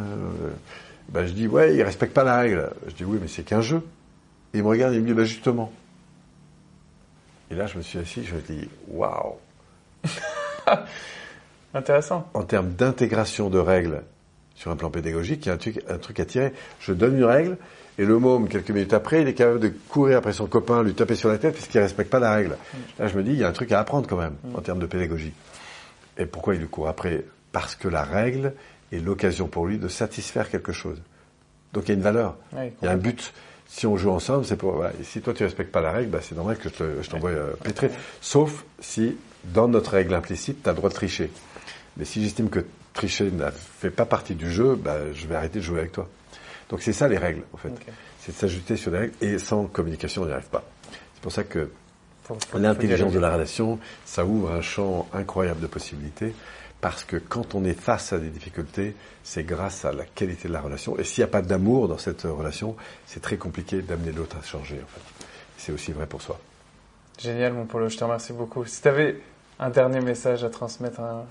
Ben 1.09 1.25
je 1.25 1.33
dis 1.33 1.47
ouais, 1.47 1.75
il 1.75 1.83
respecte 1.83 2.13
pas 2.13 2.23
la 2.23 2.37
règle. 2.37 2.71
Je 2.87 2.93
dis 2.93 3.03
oui, 3.03 3.19
mais 3.21 3.27
c'est 3.27 3.43
qu'un 3.43 3.61
jeu. 3.61 3.83
Et 4.53 4.57
il 4.57 4.63
me 4.63 4.69
regarde 4.69 4.93
et 4.93 4.97
il 4.97 5.03
me 5.03 5.07
dit 5.07 5.13
bah 5.13 5.23
justement. 5.23 5.71
Et 7.51 7.55
là 7.55 7.67
je 7.67 7.77
me 7.77 7.83
suis 7.83 7.99
assis, 7.99 8.23
je 8.23 8.35
me 8.35 8.41
dis 8.41 8.67
waouh. 8.87 9.35
Intéressant. 11.73 12.29
En 12.33 12.43
termes 12.43 12.71
d'intégration 12.71 13.49
de 13.49 13.59
règles 13.59 14.03
sur 14.55 14.71
un 14.71 14.75
plan 14.75 14.89
pédagogique, 14.89 15.45
il 15.45 15.49
y 15.49 15.51
a 15.51 15.55
un 15.55 15.57
truc, 15.57 15.81
un 15.89 15.97
truc 15.97 16.19
à 16.19 16.25
tirer. 16.25 16.53
Je 16.79 16.93
donne 16.93 17.17
une 17.17 17.23
règle 17.23 17.57
et 17.97 18.05
le 18.05 18.17
môme 18.17 18.47
quelques 18.47 18.71
minutes 18.71 18.93
après, 18.93 19.21
il 19.21 19.27
est 19.27 19.33
capable 19.33 19.59
de 19.59 19.71
courir 19.89 20.17
après 20.17 20.33
son 20.33 20.47
copain, 20.47 20.81
lui 20.81 20.93
taper 20.93 21.15
sur 21.15 21.29
la 21.29 21.37
tête 21.37 21.53
parce 21.53 21.67
qu'il 21.67 21.79
respecte 21.79 22.09
pas 22.09 22.19
la 22.19 22.33
règle. 22.33 22.57
Là 22.97 23.07
je 23.07 23.15
me 23.15 23.23
dis 23.23 23.31
il 23.31 23.37
y 23.37 23.43
a 23.43 23.47
un 23.47 23.53
truc 23.53 23.71
à 23.71 23.79
apprendre 23.79 24.07
quand 24.07 24.17
même 24.17 24.35
en 24.55 24.61
termes 24.61 24.79
de 24.79 24.87
pédagogie. 24.87 25.33
Et 26.17 26.25
pourquoi 26.25 26.55
il 26.55 26.61
lui 26.61 26.67
court 26.67 26.87
après 26.87 27.25
Parce 27.53 27.75
que 27.75 27.87
la 27.87 28.03
règle 28.03 28.53
est 28.91 28.99
l'occasion 28.99 29.47
pour 29.47 29.65
lui 29.67 29.77
de 29.77 29.87
satisfaire 29.87 30.49
quelque 30.49 30.73
chose. 30.73 31.01
Donc 31.71 31.85
il 31.85 31.89
y 31.89 31.91
a 31.91 31.95
une 31.95 32.01
valeur, 32.01 32.35
Oui, 32.51 32.71
il 32.81 32.85
y 32.85 32.87
a 32.89 32.91
un 32.91 32.97
but. 32.97 33.31
Si 33.67 33.87
on 33.87 33.95
joue 33.95 34.11
ensemble, 34.11 34.43
c'est 34.45 34.57
pour. 34.57 34.73
voilà. 34.73 34.91
Et 34.99 35.03
si 35.05 35.21
toi 35.21 35.33
tu 35.33 35.43
respectes 35.43 35.71
pas 35.71 35.81
la 35.81 35.91
règle, 35.91 36.09
bah, 36.11 36.19
c'est 36.21 36.35
normal 36.35 36.57
que 36.57 36.67
je 36.69 36.73
te- 36.75 37.01
je 37.01 37.09
t'envoie 37.09 37.29
euh, 37.31 37.53
pétrer. 37.63 37.89
Sauf 38.21 38.65
si, 38.81 39.15
dans 39.45 39.67
notre 39.69 39.91
règle 39.91 40.13
implicite, 40.13 40.61
tu 40.61 40.69
as 40.69 40.73
le 40.73 40.75
droit 40.77 40.89
de 40.89 40.93
tricher. 40.95 41.31
Mais 41.97 42.05
si 42.05 42.21
j'estime 42.21 42.49
que 42.49 42.65
tricher 42.93 43.31
ne 43.31 43.49
fait 43.51 43.89
pas 43.89 44.05
partie 44.05 44.35
du 44.35 44.51
jeu, 44.51 44.75
bah, 44.75 44.97
je 45.13 45.25
vais 45.27 45.35
arrêter 45.35 45.59
de 45.59 45.63
jouer 45.63 45.79
avec 45.79 45.91
toi. 45.93 46.07
Donc 46.69 46.81
c'est 46.83 46.93
ça 46.93 47.07
les 47.07 47.17
règles, 47.17 47.43
en 47.53 47.57
fait. 47.57 47.71
C'est 48.19 48.31
de 48.33 48.37
s'ajouter 48.37 48.77
sur 48.77 48.91
les 48.91 48.97
règles 48.99 49.13
et 49.21 49.39
sans 49.39 49.65
communication, 49.65 50.21
on 50.23 50.25
n'y 50.25 50.31
arrive 50.33 50.49
pas. 50.49 50.63
C'est 51.15 51.21
pour 51.21 51.31
ça 51.31 51.43
que 51.43 51.69
Faut- 52.23 52.35
faut- 52.35 52.39
faut 52.51 52.57
L'intelligence 52.59 53.11
de 53.13 53.19
la 53.19 53.33
relation, 53.33 53.79
ça 54.05 54.23
ouvre 54.25 54.51
un 54.51 54.61
champ 54.61 55.07
incroyable 55.13 55.59
de 55.61 55.67
possibilités 55.67 56.33
parce 56.83 57.05
que 57.05 57.15
quand 57.15 57.55
on 57.55 57.63
est 57.63 57.79
face 57.79 58.11
à 58.11 58.19
des 58.19 58.27
difficultés, 58.29 58.93
c'est 59.23 59.45
grâce 59.45 59.85
à 59.85 59.93
la 59.93 60.03
qualité 60.03 60.49
de 60.49 60.53
la 60.53 60.59
relation. 60.59 60.97
Et 60.99 61.05
s'il 61.05 61.21
n'y 61.23 61.29
a 61.29 61.31
pas 61.31 61.41
d'amour 61.41 61.87
dans 61.87 61.97
cette 61.97 62.23
relation, 62.23 62.75
c'est 63.05 63.21
très 63.21 63.37
compliqué 63.37 63.81
d'amener 63.81 64.11
l'autre 64.11 64.35
à 64.37 64.43
changer. 64.43 64.75
En 64.83 64.87
fait. 64.87 65.25
C'est 65.55 65.71
aussi 65.71 65.93
vrai 65.93 66.07
pour 66.07 66.21
soi. 66.21 66.37
Génial, 67.17 67.53
mon 67.53 67.65
Polo, 67.65 67.87
je 67.87 67.95
te 67.97 68.03
remercie 68.03 68.33
beaucoup. 68.33 68.65
Si 68.65 68.81
tu 68.81 68.87
avais 68.89 69.21
un 69.59 69.69
dernier 69.69 70.01
message 70.01 70.43
à 70.43 70.49
transmettre, 70.49 70.99
un- 70.99 71.23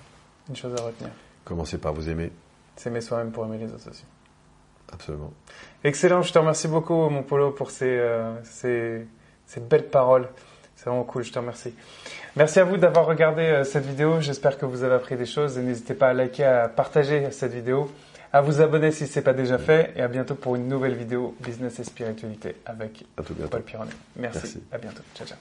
une 0.48 0.56
chose 0.56 0.72
à 0.80 0.84
retenir, 0.84 1.10
Commencez 1.44 1.76
par 1.76 1.92
vous 1.92 2.08
aimer, 2.08 2.32
s'aimer 2.76 3.02
soi-même 3.02 3.30
pour 3.30 3.44
aimer 3.44 3.58
les 3.58 3.66
autres 3.74 3.90
aussi. 3.90 4.04
absolument. 4.90 5.34
Excellent, 5.84 6.22
je 6.22 6.32
te 6.32 6.38
remercie 6.38 6.68
beaucoup, 6.68 6.94
mon 7.10 7.24
Polo, 7.24 7.50
pour 7.50 7.70
ces, 7.70 7.84
euh, 7.90 8.42
ces, 8.42 9.06
ces 9.46 9.60
belles 9.60 9.88
paroles. 9.90 10.28
C'est 10.82 10.90
vraiment 10.90 11.04
cool, 11.04 11.22
je 11.22 11.30
te 11.32 11.38
remercie. 11.38 11.72
Merci 12.34 12.58
à 12.58 12.64
vous 12.64 12.76
d'avoir 12.76 13.06
regardé 13.06 13.42
euh, 13.42 13.62
cette 13.62 13.86
vidéo. 13.86 14.20
J'espère 14.20 14.58
que 14.58 14.66
vous 14.66 14.82
avez 14.82 14.94
appris 14.94 15.16
des 15.16 15.26
choses 15.26 15.56
et 15.56 15.62
n'hésitez 15.62 15.94
pas 15.94 16.08
à 16.08 16.12
liker, 16.12 16.42
à 16.42 16.68
partager 16.68 17.30
cette 17.30 17.52
vidéo, 17.52 17.88
à 18.32 18.40
vous 18.40 18.60
abonner 18.60 18.90
si 18.90 19.06
ce 19.06 19.18
n'est 19.18 19.22
pas 19.24 19.32
déjà 19.32 19.58
fait 19.58 19.92
et 19.94 20.02
à 20.02 20.08
bientôt 20.08 20.34
pour 20.34 20.56
une 20.56 20.66
nouvelle 20.66 20.94
vidéo 20.94 21.36
Business 21.40 21.78
et 21.78 21.84
Spiritualité 21.84 22.56
avec 22.66 23.04
À 23.16 23.22
tout 23.22 23.34
bientôt. 23.34 23.50
Paul 23.50 23.62
Pironnet. 23.62 23.92
Merci. 24.16 24.38
Merci. 24.42 24.62
à 24.72 24.78
bientôt. 24.78 25.02
Ciao, 25.14 25.26
ciao. 25.26 25.38